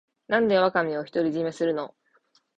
[0.27, 1.93] なんでワカメを独り占めするの